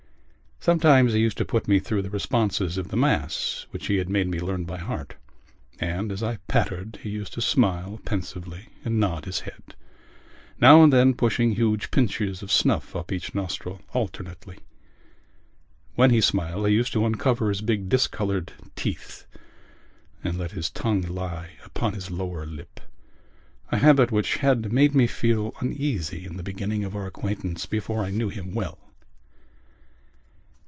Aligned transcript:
Sometimes 0.63 1.13
he 1.13 1.19
used 1.19 1.39
to 1.39 1.43
put 1.45 1.67
me 1.67 1.79
through 1.79 2.03
the 2.03 2.11
responses 2.11 2.77
of 2.77 2.89
the 2.89 2.95
Mass 2.95 3.65
which 3.71 3.87
he 3.87 3.97
had 3.97 4.07
made 4.07 4.27
me 4.27 4.39
learn 4.39 4.63
by 4.63 4.77
heart; 4.77 5.15
and, 5.79 6.11
as 6.11 6.21
I 6.21 6.35
pattered, 6.47 6.99
he 7.01 7.09
used 7.09 7.33
to 7.33 7.41
smile 7.41 7.99
pensively 8.05 8.67
and 8.85 8.99
nod 8.99 9.25
his 9.25 9.39
head, 9.39 9.73
now 10.59 10.83
and 10.83 10.93
then 10.93 11.15
pushing 11.15 11.53
huge 11.53 11.89
pinches 11.89 12.43
of 12.43 12.51
snuff 12.51 12.95
up 12.95 13.11
each 13.11 13.33
nostril 13.33 13.81
alternately. 13.93 14.59
When 15.95 16.11
he 16.11 16.21
smiled 16.21 16.67
he 16.67 16.75
used 16.75 16.93
to 16.93 17.07
uncover 17.07 17.49
his 17.49 17.61
big 17.61 17.89
discoloured 17.89 18.53
teeth 18.75 19.25
and 20.23 20.37
let 20.37 20.51
his 20.51 20.69
tongue 20.69 21.01
lie 21.01 21.53
upon 21.65 21.93
his 21.93 22.11
lower 22.11 22.45
lip—a 22.45 23.77
habit 23.79 24.11
which 24.11 24.35
had 24.37 24.71
made 24.71 24.93
me 24.93 25.07
feel 25.07 25.55
uneasy 25.59 26.23
in 26.23 26.37
the 26.37 26.43
beginning 26.43 26.83
of 26.83 26.95
our 26.95 27.07
acquaintance 27.07 27.65
before 27.65 28.03
I 28.03 28.11
knew 28.11 28.29
him 28.29 28.53
well. 28.53 28.77